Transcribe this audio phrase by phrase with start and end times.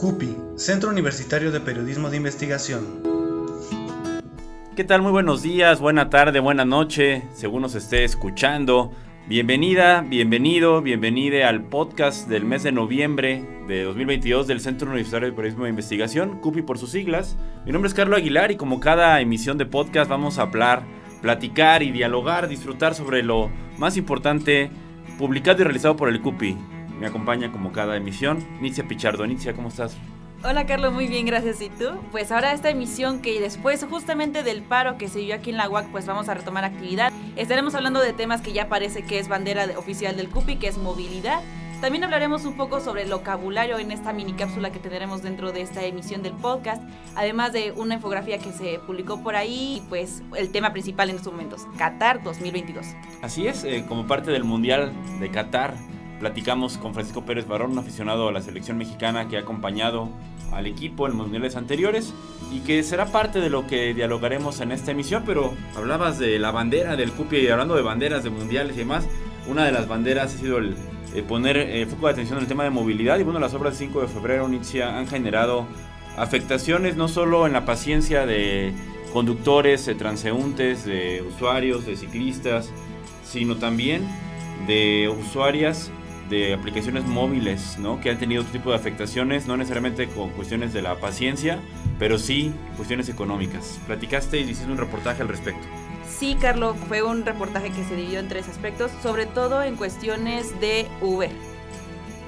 [0.00, 3.02] CUPI, Centro Universitario de Periodismo de Investigación.
[4.74, 5.02] ¿Qué tal?
[5.02, 8.92] Muy buenos días, buena tarde, buena noche, según nos esté escuchando.
[9.28, 15.36] Bienvenida, bienvenido, bienvenida al podcast del mes de noviembre de 2022 del Centro Universitario de
[15.36, 17.36] Periodismo de Investigación, CUPI por sus siglas.
[17.66, 20.82] Mi nombre es Carlos Aguilar y como cada emisión de podcast vamos a hablar,
[21.20, 24.70] platicar y dialogar, disfrutar sobre lo más importante
[25.18, 26.56] publicado y realizado por el CUPI.
[27.00, 29.26] Me acompaña como cada emisión Nitzia Pichardo.
[29.26, 29.96] Nitzia, ¿cómo estás?
[30.44, 31.62] Hola Carlos, muy bien, gracias.
[31.62, 31.86] ¿Y tú?
[32.12, 35.68] Pues ahora esta emisión que después justamente del paro que se dio aquí en la
[35.68, 37.10] UAC, pues vamos a retomar actividad.
[37.36, 40.76] Estaremos hablando de temas que ya parece que es bandera oficial del CUPI, que es
[40.76, 41.40] movilidad.
[41.80, 45.62] También hablaremos un poco sobre el vocabulario en esta mini cápsula que tendremos dentro de
[45.62, 46.82] esta emisión del podcast,
[47.16, 51.16] además de una infografía que se publicó por ahí y pues el tema principal en
[51.16, 52.84] estos momentos, Qatar 2022.
[53.22, 55.74] Así es, eh, como parte del Mundial de Qatar,
[56.20, 60.10] platicamos con Francisco Pérez Barón, un aficionado a la selección mexicana que ha acompañado
[60.52, 62.12] al equipo en mundiales anteriores
[62.52, 66.50] y que será parte de lo que dialogaremos en esta emisión, pero hablabas de la
[66.50, 69.08] bandera del CUPI y hablando de banderas de mundiales y demás,
[69.48, 70.76] una de las banderas ha sido el
[71.14, 73.78] eh, poner eh, foco de atención en el tema de movilidad y bueno, las obras
[73.78, 75.66] del 5 de febrero Nitzia han generado
[76.16, 78.74] afectaciones no solo en la paciencia de
[79.12, 82.70] conductores, de transeúntes, de usuarios, de ciclistas,
[83.24, 84.06] sino también
[84.66, 85.90] de usuarias
[86.30, 88.00] de aplicaciones móviles, ¿no?
[88.00, 91.58] Que han tenido otro tipo de afectaciones, no necesariamente con cuestiones de la paciencia,
[91.98, 93.78] pero sí cuestiones económicas.
[93.86, 95.66] Platicaste y hiciste un reportaje al respecto.
[96.08, 100.58] Sí, Carlos, fue un reportaje que se dividió en tres aspectos, sobre todo en cuestiones
[100.60, 101.30] de Uber.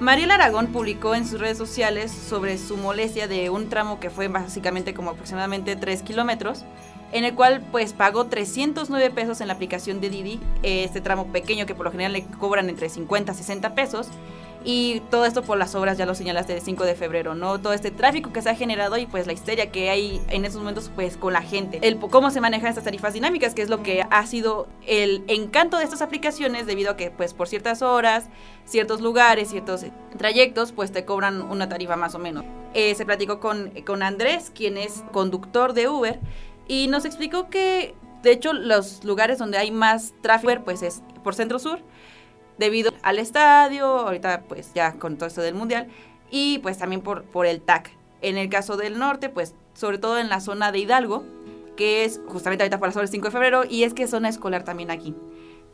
[0.00, 4.26] Mariel Aragón publicó en sus redes sociales sobre su molestia de un tramo que fue
[4.26, 6.64] básicamente como aproximadamente 3 kilómetros,
[7.12, 11.66] en el cual pues pagó 309 pesos en la aplicación de Didi, este tramo pequeño
[11.66, 14.08] que por lo general le cobran entre 50 a 60 pesos.
[14.64, 17.60] Y todo esto por las obras, ya lo señalaste, del 5 de febrero, ¿no?
[17.60, 20.60] Todo este tráfico que se ha generado y pues la histeria que hay en esos
[20.60, 21.80] momentos pues con la gente.
[21.82, 25.78] El cómo se manejan estas tarifas dinámicas, que es lo que ha sido el encanto
[25.78, 28.26] de estas aplicaciones debido a que pues por ciertas horas,
[28.64, 29.84] ciertos lugares, ciertos
[30.16, 32.44] trayectos pues te cobran una tarifa más o menos.
[32.74, 36.20] Eh, se platicó con, con Andrés, quien es conductor de Uber,
[36.68, 41.34] y nos explicó que, de hecho, los lugares donde hay más tráfico, pues es por
[41.34, 41.80] Centro Sur,
[42.58, 45.88] debido al estadio, ahorita pues ya con todo esto del Mundial,
[46.30, 47.90] y pues también por, por el TAC.
[48.20, 51.24] En el caso del norte, pues sobre todo en la zona de Hidalgo,
[51.76, 54.28] que es justamente ahorita por la el 5 de febrero, y es que es zona
[54.28, 55.14] escolar también aquí.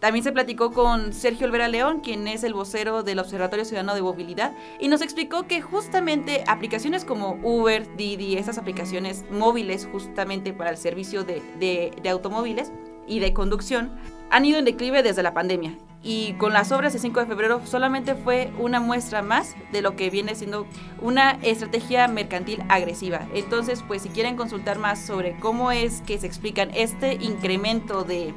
[0.01, 4.03] También se platicó con Sergio Olvera León, quien es el vocero del Observatorio Ciudadano de
[4.03, 10.71] Movilidad, y nos explicó que justamente aplicaciones como Uber, Didi, esas aplicaciones móviles justamente para
[10.71, 12.73] el servicio de, automóviles
[13.09, 13.99] y de conducción,
[14.31, 15.77] han ido en declive desde la pandemia.
[16.01, 19.97] Y con las obras de 5 de febrero solamente fue una muestra más de lo
[19.97, 20.65] que viene siendo
[21.03, 23.27] una estrategia mercantil agresiva.
[23.35, 28.33] Entonces, pues si quieren consultar más sobre cómo es que se explican este incremento de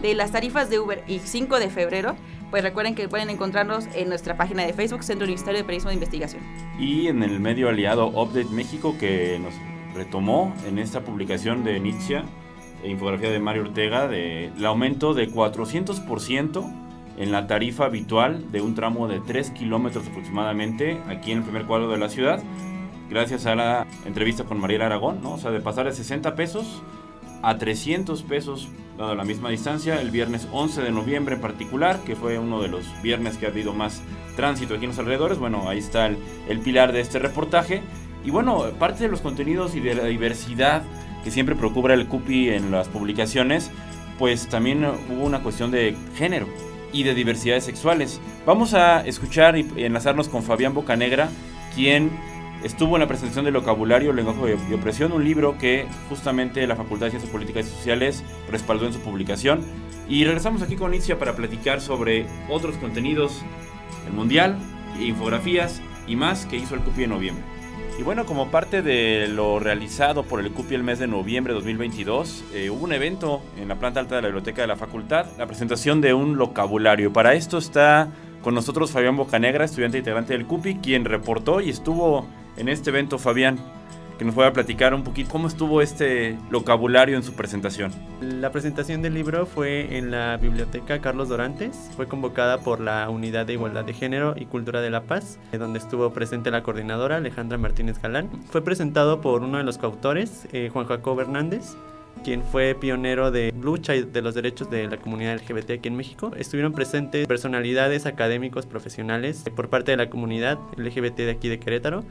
[0.00, 2.16] de las tarifas de Uber y 5 de febrero,
[2.50, 5.94] pues recuerden que pueden encontrarnos en nuestra página de Facebook, Centro Universitario de Periodismo de
[5.94, 6.42] Investigación.
[6.78, 9.54] Y en el medio aliado Update México que nos
[9.94, 12.22] retomó en esta publicación de Nietzsche,
[12.82, 16.86] e infografía de Mario Ortega, de el aumento de 400%
[17.16, 21.64] en la tarifa habitual de un tramo de 3 kilómetros aproximadamente aquí en el primer
[21.64, 22.42] cuadro de la ciudad,
[23.08, 25.32] gracias a la entrevista con Mariela Aragón, ¿no?
[25.32, 26.82] O sea, de pasar de 60 pesos
[27.42, 32.16] a 300 pesos dado la misma distancia, el viernes 11 de noviembre en particular, que
[32.16, 34.02] fue uno de los viernes que ha habido más
[34.36, 35.38] tránsito aquí en los alrededores.
[35.38, 37.82] Bueno, ahí está el, pilar de este reportaje.
[38.24, 40.82] Y bueno, parte de los contenidos y de la diversidad
[41.22, 43.70] que siempre procura el CUPI en las publicaciones,
[44.18, 46.46] pues también hubo una cuestión de género
[46.92, 48.20] y de diversidades sexuales.
[48.46, 51.28] Vamos a escuchar y enlazarnos con Fabián Bocanegra,
[51.74, 52.10] quien
[52.64, 57.06] Estuvo en la presentación del vocabulario Lenguaje de Opresión, un libro que justamente la Facultad
[57.06, 59.60] de Ciencias Políticas y Sociales respaldó en su publicación.
[60.08, 63.42] Y regresamos aquí con Itzia para platicar sobre otros contenidos,
[64.06, 64.56] el Mundial,
[65.00, 67.44] infografías y más que hizo el CUPI en noviembre.
[67.98, 71.60] Y bueno, como parte de lo realizado por el CUPI el mes de noviembre de
[71.60, 75.26] 2022, eh, hubo un evento en la planta alta de la biblioteca de la facultad,
[75.38, 77.12] la presentación de un vocabulario.
[77.12, 78.10] Para esto está
[78.46, 83.18] con nosotros Fabián Bocanegra, estudiante integrante del CUPI, quien reportó y estuvo en este evento,
[83.18, 83.58] Fabián,
[84.20, 87.90] que nos pueda platicar un poquito cómo estuvo este vocabulario en su presentación.
[88.20, 93.46] La presentación del libro fue en la biblioteca Carlos Dorantes, fue convocada por la Unidad
[93.46, 97.58] de Igualdad de Género y Cultura de la Paz, donde estuvo presente la coordinadora Alejandra
[97.58, 98.30] Martínez Galán.
[98.48, 101.74] Fue presentado por uno de los coautores, eh, Juan Jacob Hernández,
[102.24, 105.96] quien fue pionero de lucha y de los derechos de la comunidad LGBT aquí en
[105.96, 106.32] México.
[106.36, 112.04] Estuvieron presentes personalidades académicos profesionales por parte de la comunidad LGBT de aquí de Querétaro.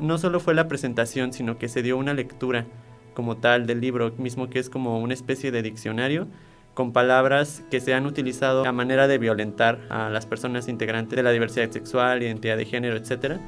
[0.00, 2.66] No solo fue la presentación, sino que se dio una lectura
[3.14, 6.26] como tal del libro mismo que es como una especie de diccionario
[6.74, 11.22] con palabras que se han utilizado a manera de violentar a las personas integrantes de
[11.22, 13.38] la diversidad sexual, identidad de género, etc.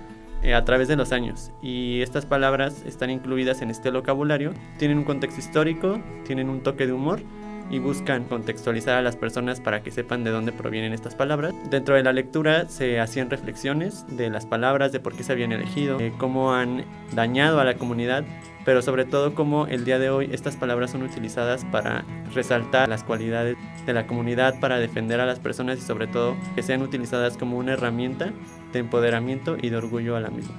[0.43, 1.53] Eh, a través de los años.
[1.63, 6.87] Y estas palabras están incluidas en este vocabulario, tienen un contexto histórico, tienen un toque
[6.87, 7.21] de humor
[7.71, 11.55] y buscan contextualizar a las personas para que sepan de dónde provienen estas palabras.
[11.71, 15.53] Dentro de la lectura se hacían reflexiones de las palabras, de por qué se habían
[15.53, 18.25] elegido, de cómo han dañado a la comunidad,
[18.65, 22.05] pero sobre todo cómo el día de hoy estas palabras son utilizadas para
[22.35, 23.57] resaltar las cualidades
[23.87, 27.59] de la comunidad, para defender a las personas y sobre todo que sean utilizadas como
[27.59, 28.33] una herramienta
[28.73, 30.55] de empoderamiento y de orgullo a la misma.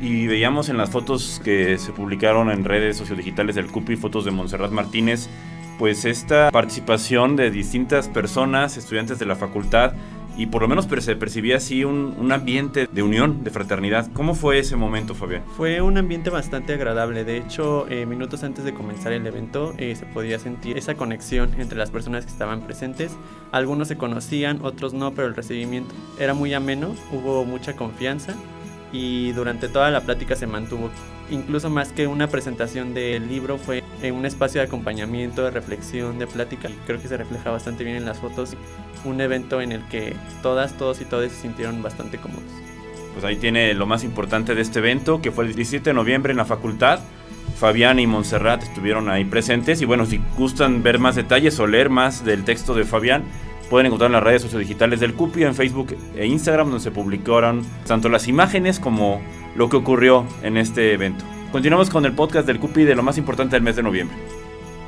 [0.00, 4.30] Y veíamos en las fotos que se publicaron en redes sociodigitales del CUPI, fotos de
[4.30, 5.28] Montserrat Martínez,
[5.78, 9.94] pues esta participación de distintas personas, estudiantes de la facultad,
[10.36, 14.10] y por lo menos se percibía así un, ambiente de unión, de fraternidad.
[14.12, 15.42] ¿Cómo fue ese momento, Fabián?
[15.56, 17.24] Fue un ambiente bastante agradable.
[17.24, 21.54] De hecho, eh, minutos antes de comenzar el evento eh, se podía sentir esa conexión
[21.58, 23.16] entre las personas que estaban presentes.
[23.52, 28.34] Algunos se conocían, otros no, pero el recibimiento era muy ameno, hubo mucha confianza
[28.92, 30.90] y durante toda la plática se mantuvo.
[31.30, 33.82] Incluso más que una presentación del libro fue
[34.12, 36.68] un espacio de acompañamiento, de reflexión, de plática.
[36.86, 38.56] Creo que se refleja bastante bien en las fotos.
[39.04, 42.44] Un evento en el que todas, todos y todas se sintieron bastante cómodos.
[43.14, 46.32] Pues ahí tiene lo más importante de este evento, que fue el 17 de noviembre
[46.32, 47.00] en la facultad.
[47.56, 49.80] Fabián y Montserrat estuvieron ahí presentes.
[49.80, 53.24] Y bueno, si gustan ver más detalles o leer más del texto de Fabián,
[53.70, 57.64] pueden encontrar en las redes sociodigitales del CUPI, en Facebook e Instagram, donde se publicaron
[57.86, 59.22] tanto las imágenes como
[59.54, 61.24] lo que ocurrió en este evento.
[61.52, 64.16] Continuamos con el podcast del CUPI de lo más importante del mes de noviembre.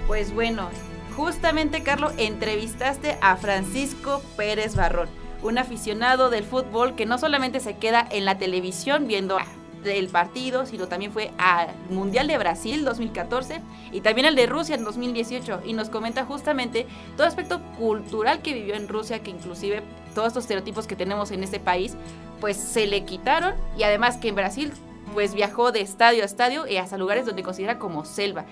[0.07, 0.69] Pues bueno,
[1.17, 5.09] justamente Carlos, entrevistaste a Francisco Pérez Barrón,
[5.43, 9.39] un aficionado del fútbol que no solamente se queda en la televisión viendo
[9.85, 13.61] del partido, sino también fue al Mundial de Brasil 2014
[13.93, 16.87] y también al de Rusia en 2018 y nos comenta justamente
[17.17, 19.83] todo aspecto cultural que vivió en Rusia, que inclusive
[20.17, 21.95] todos estos estereotipos que tenemos en este país,
[22.41, 24.73] pues se le quitaron y además que en Brasil
[25.15, 28.47] pues viajó de estadio a estadio y hasta lugares donde considera como selva.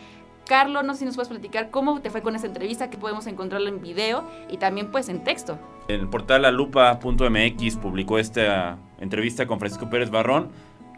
[0.47, 3.27] Carlos, no sé si nos puedes platicar cómo te fue con esa entrevista, que podemos
[3.27, 5.59] encontrarlo en video y también pues en texto.
[5.89, 10.51] El portal alupa.mx publicó esta entrevista con Francisco Pérez Barrón,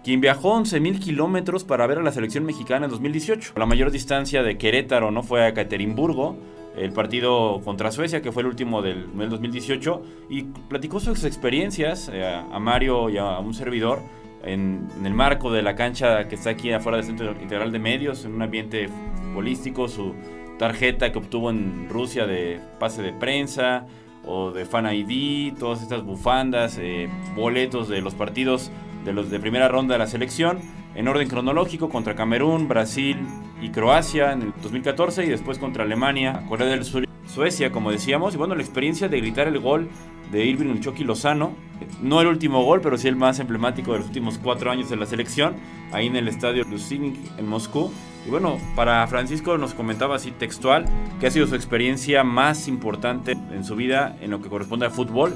[0.03, 3.53] quien viajó 11.000 kilómetros para ver a la selección mexicana en 2018.
[3.57, 6.37] La mayor distancia de Querétaro no fue a Caterimburgo,
[6.77, 12.25] el partido contra Suecia, que fue el último del, 2018, y platicó sus experiencias eh,
[12.25, 14.01] a Mario y a un servidor
[14.47, 18.25] en, el marco de la cancha que está aquí afuera del Centro Integral de Medios,
[18.25, 20.15] en un ambiente futbolístico, su
[20.59, 23.87] tarjeta que obtuvo en Rusia de pase de prensa
[24.25, 28.71] o de Fan ID, todas estas bufandas, eh, boletos de los partidos
[29.05, 30.59] de los de primera ronda de la selección,
[30.97, 33.19] en orden cronológico contra Camerún, Brasil
[33.61, 38.35] y Croacia en el 2014 y después contra Alemania, Corea del Sur, Suecia, como decíamos,
[38.35, 39.89] y bueno, la experiencia de gritar el gol
[40.33, 41.55] de Irving Chucky Lozano,
[42.01, 44.97] no el último gol, pero sí el más emblemático de los últimos cuatro años de
[44.97, 45.55] la selección,
[45.93, 47.93] ahí en el estadio Lusinik en Moscú.
[48.27, 50.87] Y bueno, para Francisco nos comentaba así textual
[51.21, 54.91] que ha sido su experiencia más importante en su vida en lo que corresponde a
[54.91, 55.35] fútbol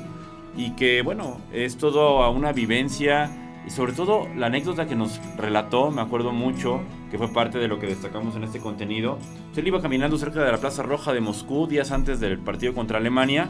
[0.57, 3.31] y que bueno, es todo a una vivencia
[3.67, 7.69] y sobre todo la anécdota que nos relató, me acuerdo mucho, que fue parte de
[7.69, 9.19] lo que destacamos en este contenido.
[9.57, 12.99] Él iba caminando cerca de la Plaza Roja de Moscú días antes del partido contra
[12.99, 13.49] Alemania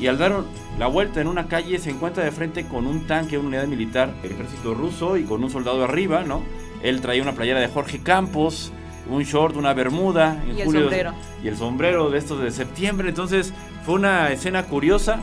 [0.00, 0.44] y al dar
[0.78, 4.14] la vuelta en una calle se encuentra de frente con un tanque, una unidad militar
[4.22, 6.42] del ejército ruso y con un soldado arriba, ¿no?
[6.82, 8.72] Él traía una playera de Jorge Campos,
[9.10, 10.42] un short, una bermuda.
[10.48, 11.12] En y el sombrero.
[11.42, 13.08] Y el sombrero de estos de septiembre.
[13.08, 13.52] Entonces
[13.84, 15.18] fue una escena curiosa.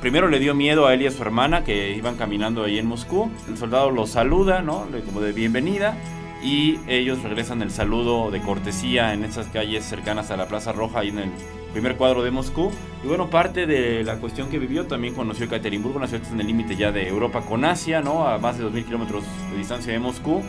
[0.00, 2.86] Primero le dio miedo a él y a su hermana que iban caminando ahí en
[2.86, 3.30] Moscú.
[3.48, 4.86] El soldado los saluda, ¿no?
[5.06, 5.96] Como de bienvenida.
[6.42, 11.00] Y ellos regresan el saludo de cortesía en esas calles cercanas a la Plaza Roja,
[11.00, 11.30] ahí en el
[11.72, 12.70] primer cuadro de Moscú.
[13.02, 16.76] Y bueno, parte de la cuestión que vivió, también conoció Ekaterimburgo, ciudad en el límite
[16.76, 18.28] ya de Europa con Asia, ¿no?
[18.28, 20.42] A más de 2.000 kilómetros de distancia de Moscú.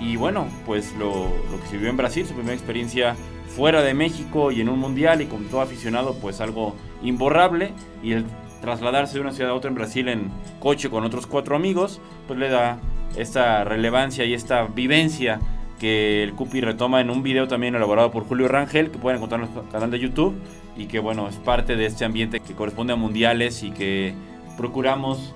[0.00, 3.16] Y bueno, pues lo, lo, que se vivió en Brasil, su primera experiencia
[3.54, 7.72] fuera de México y en un mundial y con todo aficionado, pues algo imborrable.
[8.02, 8.24] Y el
[8.64, 10.30] trasladarse de una ciudad a otra en Brasil en
[10.60, 12.78] coche con otros cuatro amigos, pues le da
[13.16, 15.40] esta relevancia y esta vivencia
[15.78, 19.40] que el Cupi retoma en un video también elaborado por Julio Rangel, que pueden encontrar
[19.40, 20.34] en nuestro canal de YouTube,
[20.76, 24.14] y que bueno, es parte de este ambiente que corresponde a mundiales y que
[24.56, 25.34] procuramos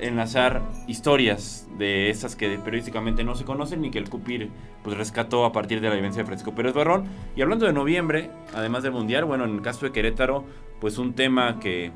[0.00, 4.50] enlazar historias de esas que periodísticamente no se conocen y que el CUPIR
[4.82, 7.06] pues rescató a partir de la vivencia de Francisco Pérez Barrón.
[7.34, 10.44] Y hablando de noviembre, además del Mundial, bueno, en el caso de Querétaro,
[10.80, 11.90] pues un tema que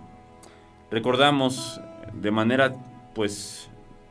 [0.90, 1.80] recordamos
[2.12, 2.74] de manera,
[3.14, 3.70] pues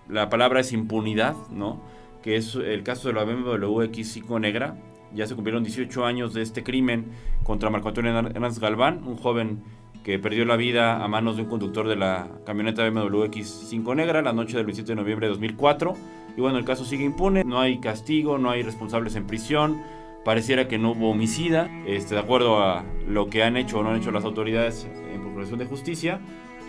[0.09, 1.81] la palabra es impunidad, ¿no?
[2.21, 4.77] Que es el caso de la BMW X5 negra.
[5.13, 7.05] Ya se cumplieron 18 años de este crimen
[7.43, 9.63] contra Marco Antonio Hernández Galván, un joven
[10.03, 14.21] que perdió la vida a manos de un conductor de la camioneta BMW X5 negra
[14.21, 15.95] la noche del 27 de noviembre de 2004.
[16.37, 19.81] Y bueno, el caso sigue impune, no hay castigo, no hay responsables en prisión,
[20.23, 23.89] pareciera que no hubo homicida, este, de acuerdo a lo que han hecho o no
[23.89, 26.19] han hecho las autoridades en Procuración de Justicia.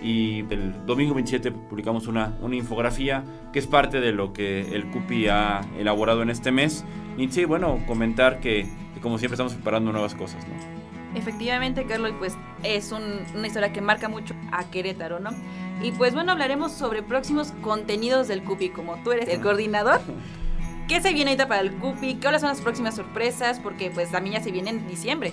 [0.03, 4.87] Y el domingo 27 publicamos una, una infografía que es parte de lo que el
[4.91, 6.85] CUPI ha elaborado en este mes.
[7.17, 10.55] Y sí, bueno, comentar que, que como siempre estamos preparando nuevas cosas, ¿no?
[11.17, 15.31] Efectivamente, Carlos, pues es una historia que marca mucho a Querétaro, ¿no?
[15.83, 20.01] Y pues bueno, hablaremos sobre próximos contenidos del CUPI, como tú eres el coordinador.
[20.89, 22.17] ¿Qué se viene ahorita para el CUPI?
[22.17, 23.59] ¿Cuáles son las próximas sorpresas?
[23.61, 25.33] Porque pues también ya se viene en diciembre.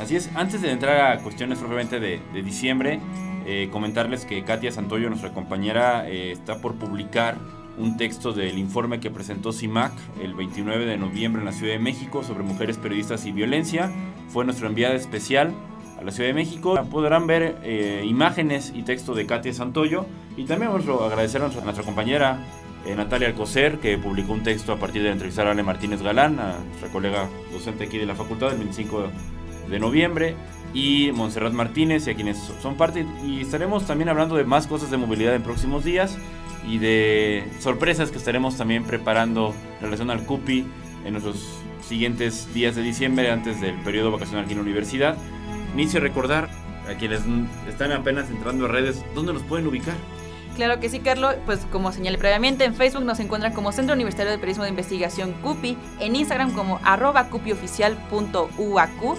[0.00, 2.98] Así es, antes de entrar a cuestiones propiamente de, diciembre,
[3.46, 7.36] eh, comentarles que Katia Santoyo, nuestra compañera, eh, está por publicar
[7.76, 11.78] un texto del informe que presentó CIMAC el 29 de noviembre en la Ciudad de
[11.78, 13.90] México sobre mujeres periodistas y violencia.
[14.28, 15.52] Fue nuestra enviada especial
[15.98, 16.78] a la Ciudad de México.
[16.90, 20.06] Podrán ver eh, imágenes y texto de Katia Santoyo.
[20.36, 22.38] Y también vamos a agradecer a nuestra, compañera
[22.86, 26.38] eh, Natalia Alcocer, que publicó un texto a partir de entrevistar a Ale Martínez Galán,
[26.38, 29.08] a nuestra colega docente aquí de la facultad, el 25
[29.68, 30.36] de noviembre
[30.74, 34.90] y Montserrat Martínez y a quienes son parte y estaremos también hablando de más cosas
[34.90, 36.18] de movilidad en próximos días
[36.66, 40.66] y de sorpresas que estaremos también preparando en relación al CUPI
[41.04, 45.16] en nuestros siguientes días de diciembre antes del periodo vacacional aquí en la universidad.
[45.74, 46.48] Inicio a recordar
[46.90, 47.20] a quienes
[47.68, 49.94] están apenas entrando a redes, ¿dónde nos pueden ubicar?
[50.56, 51.34] Claro que sí, Carlos.
[51.46, 55.32] Pues como señalé previamente, en Facebook nos encuentran como Centro Universitario de Periodismo de Investigación
[55.42, 59.18] CUPI, en Instagram como arroba cupioficial.uacu,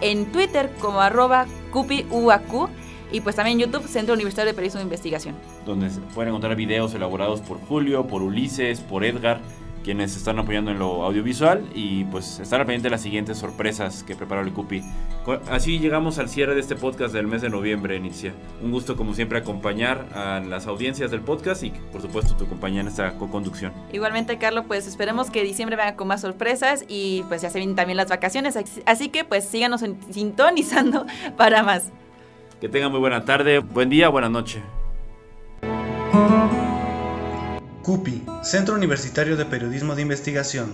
[0.00, 2.68] en Twitter como arroba cupiuacu
[3.12, 5.36] y pues también YouTube, Centro Universitario de Periodismo de Investigación.
[5.64, 9.40] Donde se pueden encontrar videos elaborados por Julio, por Ulises, por Edgar,
[9.84, 14.02] quienes están apoyando en lo audiovisual y pues estar al pendiente de las siguientes sorpresas
[14.02, 14.82] que prepara el CUPI.
[15.50, 18.32] Así llegamos al cierre de este podcast del mes de noviembre, Inicia.
[18.62, 22.80] Un gusto como siempre acompañar a las audiencias del podcast y por supuesto tu compañía
[22.80, 23.72] en esta co-conducción.
[23.92, 27.76] Igualmente, Carlos, pues esperemos que diciembre venga con más sorpresas y pues ya se vienen
[27.76, 31.90] también las vacaciones, así que pues síganos sintonizando para más.
[32.60, 34.62] Que tengan muy buena tarde, buen día, buena noche.
[37.84, 40.72] CUPI, Centro Universitario de Periodismo de Investigación.